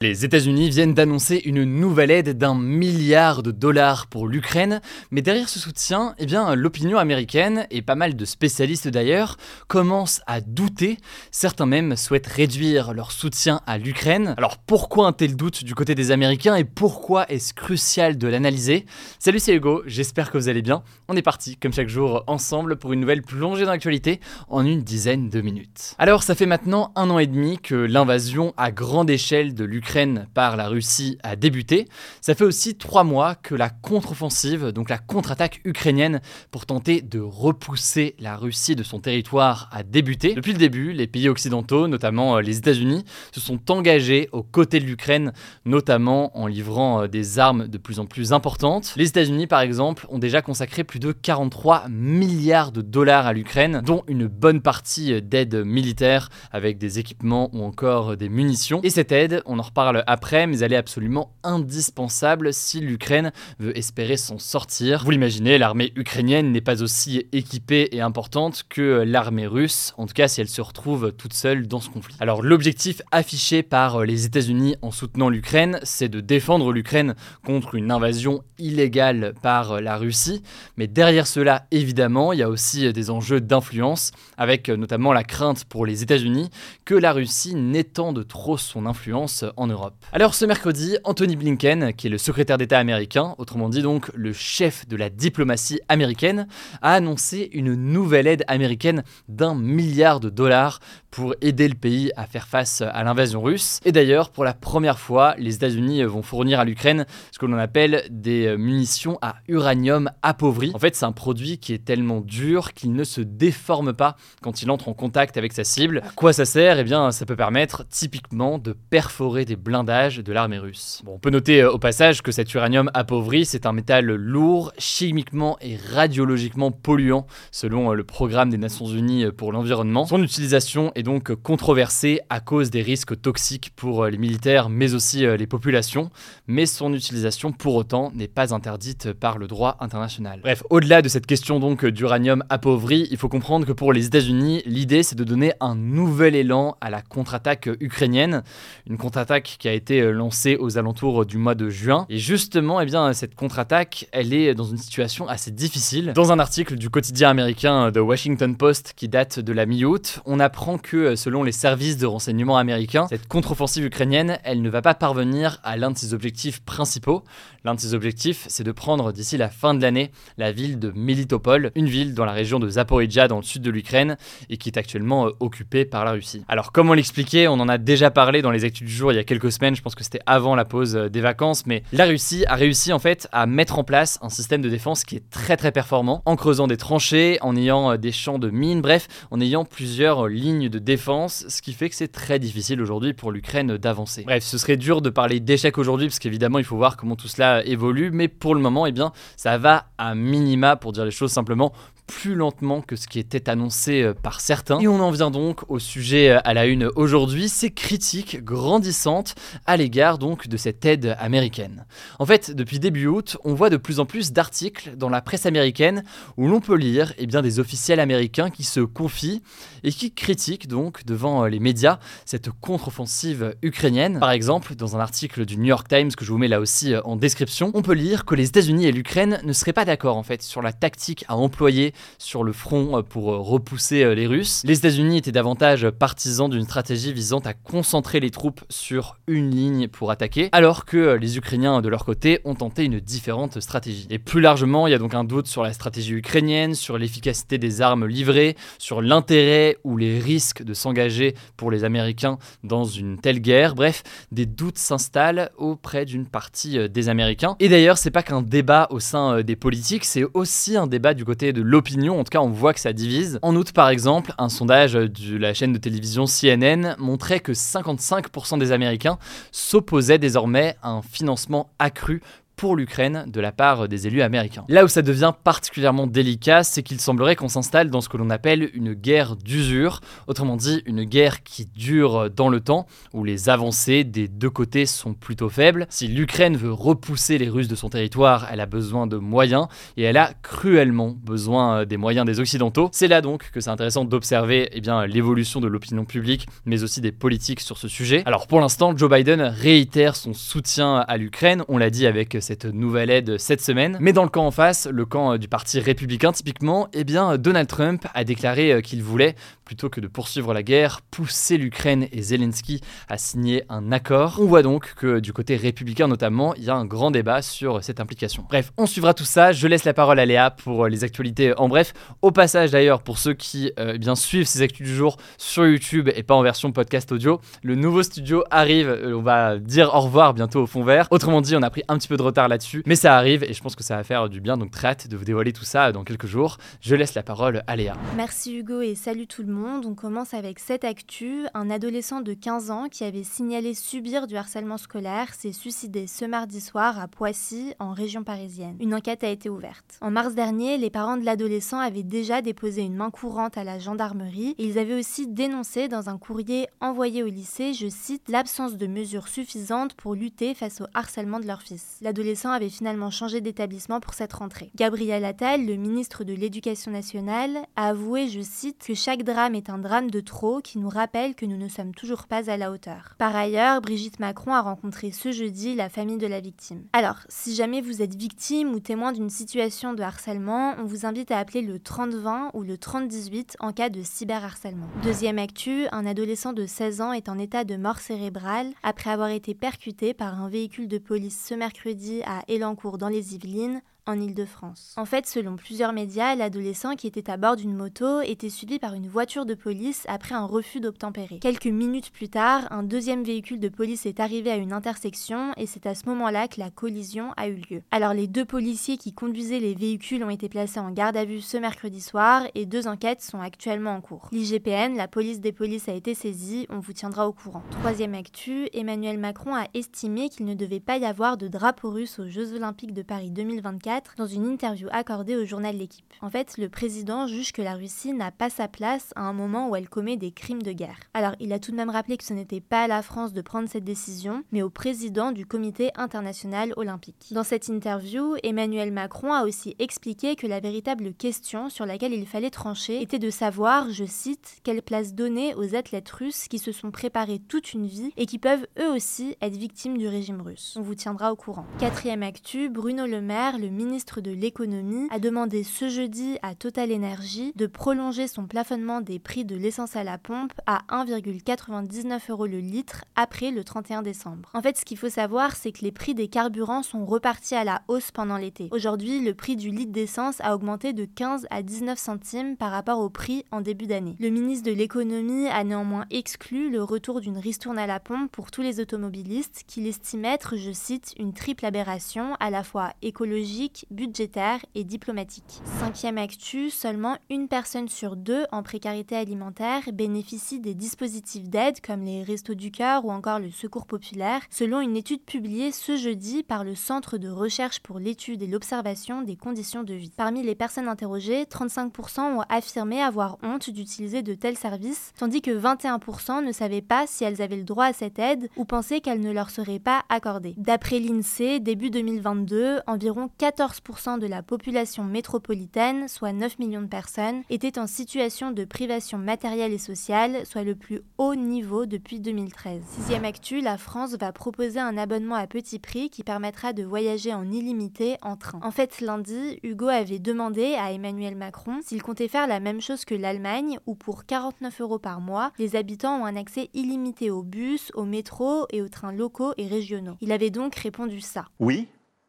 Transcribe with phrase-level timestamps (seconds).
[0.00, 4.80] Les États-Unis viennent d'annoncer une nouvelle aide d'un milliard de dollars pour l'Ukraine,
[5.10, 10.40] mais derrière ce soutien, eh l'opinion américaine, et pas mal de spécialistes d'ailleurs, commencent à
[10.40, 10.98] douter.
[11.32, 14.36] Certains même souhaitent réduire leur soutien à l'Ukraine.
[14.38, 18.86] Alors pourquoi un tel doute du côté des Américains et pourquoi est-ce crucial de l'analyser?
[19.18, 20.84] Salut, c'est Hugo, j'espère que vous allez bien.
[21.08, 24.82] On est parti, comme chaque jour, ensemble pour une nouvelle plongée dans l'actualité en une
[24.82, 25.96] dizaine de minutes.
[25.98, 29.87] Alors, ça fait maintenant un an et demi que l'invasion à grande échelle de l'Ukraine
[30.34, 31.88] par la Russie a débuté.
[32.20, 37.20] Ça fait aussi trois mois que la contre-offensive, donc la contre-attaque ukrainienne pour tenter de
[37.20, 40.34] repousser la Russie de son territoire a débuté.
[40.34, 44.80] Depuis le début, les pays occidentaux, notamment euh, les États-Unis, se sont engagés aux côtés
[44.80, 45.32] de l'Ukraine,
[45.64, 48.92] notamment en livrant euh, des armes de plus en plus importantes.
[48.96, 53.82] Les États-Unis, par exemple, ont déjà consacré plus de 43 milliards de dollars à l'Ukraine,
[53.84, 58.80] dont une bonne partie euh, d'aide militaire avec des équipements ou encore des munitions.
[58.82, 64.16] Et cette aide, on en après, mais elle est absolument indispensable si l'Ukraine veut espérer
[64.16, 65.02] s'en sortir.
[65.04, 70.14] Vous l'imaginez, l'armée ukrainienne n'est pas aussi équipée et importante que l'armée russe, en tout
[70.14, 72.16] cas si elle se retrouve toute seule dans ce conflit.
[72.20, 77.90] Alors l'objectif affiché par les États-Unis en soutenant l'Ukraine, c'est de défendre l'Ukraine contre une
[77.90, 80.42] invasion illégale par la Russie,
[80.76, 85.64] mais derrière cela, évidemment, il y a aussi des enjeux d'influence, avec notamment la crainte
[85.64, 86.50] pour les États-Unis
[86.84, 89.67] que la Russie n'étende trop son influence en
[90.12, 94.32] Alors ce mercredi, Anthony Blinken, qui est le secrétaire d'État américain, autrement dit donc le
[94.32, 96.46] chef de la diplomatie américaine,
[96.82, 100.80] a annoncé une nouvelle aide américaine d'un milliard de dollars
[101.10, 103.80] pour aider le pays à faire face à l'invasion russe.
[103.84, 107.58] Et d'ailleurs, pour la première fois, les États-Unis vont fournir à l'Ukraine ce que l'on
[107.58, 110.70] appelle des munitions à uranium appauvri.
[110.74, 114.62] En fait, c'est un produit qui est tellement dur qu'il ne se déforme pas quand
[114.62, 116.02] il entre en contact avec sa cible.
[116.04, 116.78] À quoi ça sert?
[116.78, 121.02] Eh bien, ça peut permettre typiquement de perforer des blindages de l'armée russe.
[121.06, 125.56] On peut noter euh, au passage que cet uranium appauvri, c'est un métal lourd, chimiquement
[125.60, 130.06] et radiologiquement polluant, selon euh, le programme des Nations Unies euh, pour l'environnement.
[130.06, 135.20] Son utilisation est donc controversée à cause des risques toxiques pour les militaires, mais aussi
[135.20, 136.10] les populations,
[136.48, 140.40] mais son utilisation pour autant n'est pas interdite par le droit international.
[140.42, 144.62] Bref, au-delà de cette question donc d'uranium appauvri, il faut comprendre que pour les États-Unis,
[144.66, 148.42] l'idée c'est de donner un nouvel élan à la contre-attaque ukrainienne,
[148.88, 152.06] une contre-attaque qui a été lancée aux alentours du mois de juin.
[152.08, 156.12] Et justement, eh bien, cette contre-attaque, elle est dans une situation assez difficile.
[156.14, 160.40] Dans un article du quotidien américain The Washington Post qui date de la mi-août, on
[160.40, 164.94] apprend que selon les services de renseignement américains, cette contre-offensive ukrainienne, elle ne va pas
[164.94, 167.24] parvenir à l'un de ses objectifs principaux.
[167.64, 170.92] L'un de ses objectifs, c'est de prendre d'ici la fin de l'année la ville de
[170.94, 174.16] Melitopol, une ville dans la région de Zaporizhia dans le sud de l'Ukraine
[174.48, 176.44] et qui est actuellement euh, occupée par la Russie.
[176.48, 179.16] Alors comme on l'expliquait, on en a déjà parlé dans les actus du jour il
[179.16, 181.82] y a quelques semaines, je pense que c'était avant la pause euh, des vacances, mais
[181.92, 185.16] la Russie a réussi en fait à mettre en place un système de défense qui
[185.16, 188.80] est très très performant, en creusant des tranchées, en ayant euh, des champs de mines,
[188.80, 193.12] bref, en ayant plusieurs lignes de défense, ce qui fait que c'est très difficile aujourd'hui
[193.12, 194.24] pour l'Ukraine d'avancer.
[194.24, 197.28] Bref, ce serait dur de parler d'échec aujourd'hui parce qu'évidemment il faut voir comment tout
[197.28, 201.10] cela évolue, mais pour le moment, eh bien, ça va à minima, pour dire les
[201.10, 201.72] choses simplement,
[202.08, 204.80] plus lentement que ce qui était annoncé euh, par certains.
[204.80, 209.34] Et on en vient donc au sujet euh, à la une aujourd'hui, ces critiques grandissantes
[209.66, 211.86] à l'égard donc de cette aide américaine.
[212.18, 215.46] En fait, depuis début août, on voit de plus en plus d'articles dans la presse
[215.46, 216.02] américaine
[216.36, 219.42] où l'on peut lire eh bien, des officiels américains qui se confient
[219.84, 224.18] et qui critiquent donc devant euh, les médias cette contre-offensive ukrainienne.
[224.18, 226.96] Par exemple, dans un article du New York Times que je vous mets là aussi
[227.04, 230.22] en description, on peut lire que les États-Unis et l'Ukraine ne seraient pas d'accord en
[230.22, 234.26] fait sur la tactique à employer sur le front euh, pour euh, repousser euh, les
[234.26, 234.62] Russes.
[234.64, 239.88] Les États-Unis étaient davantage partisans d'une stratégie visant à concentrer les troupes sur une ligne
[239.88, 244.06] pour attaquer, alors que les Ukrainiens de leur côté ont tenté une différente stratégie.
[244.10, 247.58] Et plus largement, il y a donc un doute sur la stratégie ukrainienne, sur l'efficacité
[247.58, 253.18] des armes livrées, sur l'intérêt ou les risques de s'engager pour les Américains dans une
[253.18, 253.74] telle guerre.
[253.74, 254.02] Bref,
[254.32, 257.56] des doutes s'installent auprès d'une partie des Américains.
[257.60, 261.24] Et d'ailleurs, c'est pas qu'un débat au sein des politiques, c'est aussi un débat du
[261.24, 263.38] côté de l'opinion en tout cas on voit que ça divise.
[263.42, 268.58] En août par exemple, un sondage de la chaîne de télévision CNN montrait que 55%
[268.58, 269.18] des Américains
[269.52, 272.22] s'opposaient désormais à un financement accru
[272.58, 274.64] pour l'Ukraine de la part des élus américains.
[274.68, 278.30] Là où ça devient particulièrement délicat, c'est qu'il semblerait qu'on s'installe dans ce que l'on
[278.30, 283.48] appelle une guerre d'usure, autrement dit une guerre qui dure dans le temps, où les
[283.48, 285.86] avancées des deux côtés sont plutôt faibles.
[285.88, 290.02] Si l'Ukraine veut repousser les Russes de son territoire, elle a besoin de moyens, et
[290.02, 292.88] elle a cruellement besoin des moyens des Occidentaux.
[292.92, 297.12] C'est là donc que c'est intéressant d'observer eh l'évolution de l'opinion publique, mais aussi des
[297.12, 298.24] politiques sur ce sujet.
[298.26, 302.64] Alors pour l'instant, Joe Biden réitère son soutien à l'Ukraine, on l'a dit avec cette
[302.64, 303.98] nouvelle aide cette semaine.
[304.00, 307.36] Mais dans le camp en face, le camp euh, du parti républicain typiquement, eh bien
[307.36, 309.34] Donald Trump a déclaré euh, qu'il voulait,
[309.66, 314.38] plutôt que de poursuivre la guerre, pousser l'Ukraine et Zelensky à signer un accord.
[314.40, 317.84] On voit donc que du côté républicain notamment, il y a un grand débat sur
[317.84, 318.46] cette implication.
[318.48, 319.52] Bref, on suivra tout ça.
[319.52, 321.92] Je laisse la parole à Léa pour euh, les actualités en bref.
[322.22, 326.08] Au passage d'ailleurs, pour ceux qui eh bien suivent ces actus du jour sur YouTube
[326.16, 328.98] et pas en version podcast audio, le nouveau studio arrive.
[329.04, 331.08] On va dire au revoir bientôt au fond vert.
[331.10, 333.52] Autrement dit, on a pris un petit peu de retard là-dessus, mais ça arrive et
[333.52, 334.56] je pense que ça va faire du bien.
[334.56, 336.58] Donc très hâte de vous dévoiler tout ça dans quelques jours.
[336.80, 337.94] Je laisse la parole à Léa.
[338.16, 339.86] Merci Hugo et salut tout le monde.
[339.86, 341.46] On commence avec cette actu.
[341.54, 346.24] Un adolescent de 15 ans qui avait signalé subir du harcèlement scolaire s'est suicidé ce
[346.24, 348.76] mardi soir à Poissy, en région parisienne.
[348.78, 349.98] Une enquête a été ouverte.
[350.00, 353.78] En mars dernier, les parents de l'adolescent avaient déjà déposé une main courante à la
[353.78, 354.18] gendarmerie
[354.58, 359.28] ils avaient aussi dénoncé dans un courrier envoyé au lycée, je cite, l'absence de mesures
[359.28, 361.98] suffisantes pour lutter face au harcèlement de leur fils.
[362.00, 364.70] L'adolescent avait finalement changé d'établissement pour cette rentrée.
[364.76, 369.70] Gabriel Attal, le ministre de l'Éducation nationale, a avoué, je cite, que chaque drame est
[369.70, 372.70] un drame de trop qui nous rappelle que nous ne sommes toujours pas à la
[372.70, 373.14] hauteur.
[373.18, 376.84] Par ailleurs, Brigitte Macron a rencontré ce jeudi la famille de la victime.
[376.92, 381.30] Alors, si jamais vous êtes victime ou témoin d'une situation de harcèlement, on vous invite
[381.30, 384.88] à appeler le 3020 ou le 3018 en cas de cyberharcèlement.
[385.02, 389.30] Deuxième actu, un adolescent de 16 ans est en état de mort cérébrale après avoir
[389.30, 394.18] été percuté par un véhicule de police ce mercredi à Elancourt dans les Yvelines en
[394.18, 394.94] Ile-de-France.
[394.96, 398.94] En fait, selon plusieurs médias, l'adolescent qui était à bord d'une moto était suivi par
[398.94, 401.38] une voiture de police après un refus d'obtempérer.
[401.40, 405.66] Quelques minutes plus tard, un deuxième véhicule de police est arrivé à une intersection et
[405.66, 407.82] c'est à ce moment-là que la collision a eu lieu.
[407.90, 411.42] Alors les deux policiers qui conduisaient les véhicules ont été placés en garde à vue
[411.42, 414.28] ce mercredi soir et deux enquêtes sont actuellement en cours.
[414.32, 417.62] L'IGPN, la police des polices, a été saisie, on vous tiendra au courant.
[417.70, 422.18] Troisième actu, Emmanuel Macron a estimé qu'il ne devait pas y avoir de drapeau russe
[422.18, 426.12] aux Jeux Olympiques de Paris 2024 dans une interview accordée au journal L'équipe.
[426.20, 429.68] En fait, le président juge que la Russie n'a pas sa place à un moment
[429.68, 430.98] où elle commet des crimes de guerre.
[431.14, 433.42] Alors, il a tout de même rappelé que ce n'était pas à la France de
[433.42, 437.28] prendre cette décision, mais au président du comité international olympique.
[437.32, 442.26] Dans cette interview, Emmanuel Macron a aussi expliqué que la véritable question sur laquelle il
[442.26, 446.72] fallait trancher était de savoir, je cite, quelle place donner aux athlètes russes qui se
[446.72, 450.74] sont préparés toute une vie et qui peuvent eux aussi être victimes du régime russe.
[450.78, 451.66] On vous tiendra au courant.
[451.78, 456.54] Quatrième actu, Bruno Le Maire, le ministre ministre de l'économie a demandé ce jeudi à
[456.54, 462.30] Total Energy de prolonger son plafonnement des prix de l'essence à la pompe à 1,99
[462.30, 464.50] euros le litre après le 31 décembre.
[464.52, 467.64] En fait, ce qu'il faut savoir, c'est que les prix des carburants sont repartis à
[467.64, 468.68] la hausse pendant l'été.
[468.72, 472.98] Aujourd'hui, le prix du litre d'essence a augmenté de 15 à 19 centimes par rapport
[472.98, 474.16] au prix en début d'année.
[474.20, 478.50] Le ministre de l'économie a néanmoins exclu le retour d'une ristourne à la pompe pour
[478.50, 483.67] tous les automobilistes qu'il estime être, je cite, une triple aberration à la fois écologique,
[483.90, 485.60] budgétaire et diplomatique.
[485.78, 492.02] Cinquième actu, seulement une personne sur deux en précarité alimentaire bénéficie des dispositifs d'aide comme
[492.02, 496.42] les Restos du Cœur ou encore le Secours populaire, selon une étude publiée ce jeudi
[496.42, 500.12] par le Centre de recherche pour l'étude et l'observation des conditions de vie.
[500.16, 505.50] Parmi les personnes interrogées, 35% ont affirmé avoir honte d'utiliser de tels services, tandis que
[505.50, 509.20] 21% ne savaient pas si elles avaient le droit à cette aide ou pensaient qu'elle
[509.20, 510.54] ne leur serait pas accordée.
[510.56, 516.86] D'après l'INSEE, début 2022, environ 14 14% de la population métropolitaine, soit 9 millions de
[516.86, 522.20] personnes, était en situation de privation matérielle et sociale, soit le plus haut niveau depuis
[522.20, 522.82] 2013.
[522.88, 527.34] Sixième actu, la France va proposer un abonnement à petit prix qui permettra de voyager
[527.34, 528.60] en illimité en train.
[528.62, 533.04] En fait, lundi, Hugo avait demandé à Emmanuel Macron s'il comptait faire la même chose
[533.04, 537.42] que l'Allemagne, où pour 49 euros par mois, les habitants ont un accès illimité aux
[537.42, 540.14] bus, au métro et aux trains locaux et régionaux.
[540.20, 541.46] Il avait donc répondu ça.
[541.58, 541.88] Oui,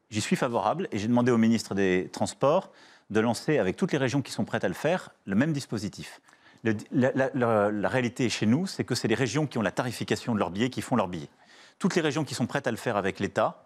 [0.10, 2.72] J'y suis favorable et j'ai demandé au ministre des Transports
[3.10, 6.22] de lancer, avec toutes les régions qui sont prêtes à le faire, le même dispositif.
[6.64, 10.52] la, réalité chez nous, c'est que c'est les régions qui ont la tarification de leurs
[10.52, 11.30] billets qui font leurs billets.
[11.80, 13.66] Toutes les régions qui sont prêtes à le faire avec l'État,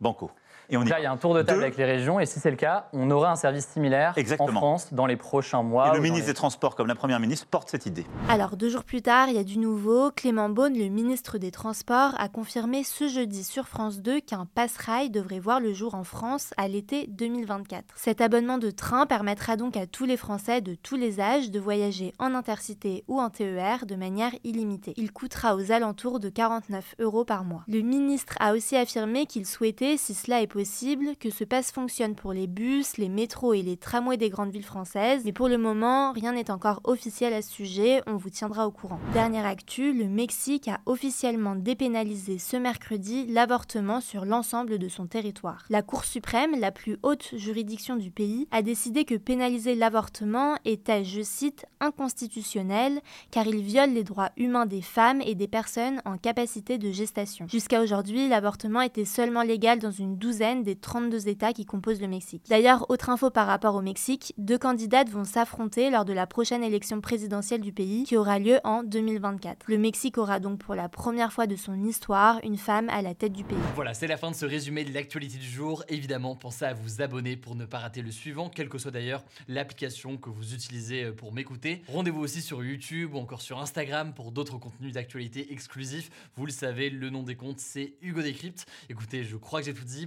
[0.00, 0.30] banco.
[0.70, 1.00] Et on Donc y là, va.
[1.00, 2.88] il y a un tour de table avec les régions, et si c'est le cas,
[2.92, 4.48] on aura un service similaire Exactement.
[4.50, 5.90] en France dans les prochains mois.
[5.90, 8.06] Et le ministre les- des Transports, comme la Première ministre, porte cette idée.
[8.28, 10.10] Alors, deux jours plus tard, il y a du nouveau.
[10.10, 15.10] Clément Beaune, le ministre des Transports, a confirmé ce jeudi sur France 2 qu'un pass-rail
[15.10, 17.84] devrait voir le jour en France à l'été 2024.
[17.96, 21.60] Cet abonnement de train permettra donc à tous les Français de tous les âges de
[21.60, 24.94] voyager en intercité ou en TER de manière illimitée.
[24.96, 27.64] Il coûtera aux alentours de 49 euros par mois.
[27.68, 32.14] Le ministre a aussi affirmé qu'il souhaitait, si cela est possible, que ce pass fonctionne
[32.14, 35.22] pour les bus, les métros et les tramways des grandes villes françaises.
[35.24, 38.70] Mais pour le moment, rien n'est encore officiel à ce sujet, on vous tiendra au
[38.70, 39.00] courant.
[39.14, 45.64] Dernière actu, le Mexique a officiellement dépénalisé ce mercredi l'avortement sur l'ensemble de son territoire.
[45.70, 51.04] La Cour suprême, la plus haute juridiction du pays, a décidé que pénaliser l'avortement était,
[51.04, 53.00] je cite, inconstitutionnel
[53.32, 57.48] car il viole les droits humains des femmes et des personnes en capacité de gestation.
[57.48, 62.08] Jusqu'à aujourd'hui, l'avortement était seulement légal dans une douzaine des 32 États qui composent le
[62.08, 62.42] Mexique.
[62.48, 66.62] D'ailleurs, autre info par rapport au Mexique, deux candidates vont s'affronter lors de la prochaine
[66.62, 69.64] élection présidentielle du pays qui aura lieu en 2024.
[69.66, 73.14] Le Mexique aura donc pour la première fois de son histoire une femme à la
[73.14, 73.56] tête du pays.
[73.74, 75.82] Voilà, c'est la fin de ce résumé de l'actualité du jour.
[75.88, 79.24] Évidemment, pensez à vous abonner pour ne pas rater le suivant, quelle que soit d'ailleurs
[79.48, 81.82] l'application que vous utilisez euh, pour m'écouter.
[81.88, 86.10] Rendez-vous aussi sur YouTube ou encore sur Instagram pour d'autres contenus d'actualité exclusifs.
[86.36, 88.66] Vous le savez, le nom des comptes, c'est Hugo Décrypte.
[88.88, 90.06] Écoutez, je crois que j'ai tout dit.